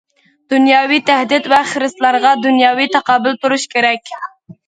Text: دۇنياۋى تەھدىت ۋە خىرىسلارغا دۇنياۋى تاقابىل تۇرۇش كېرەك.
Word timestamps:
دۇنياۋى 0.53 0.97
تەھدىت 1.09 1.49
ۋە 1.51 1.59
خىرىسلارغا 1.73 2.31
دۇنياۋى 2.45 2.87
تاقابىل 2.97 3.39
تۇرۇش 3.45 3.67
كېرەك. 3.77 4.13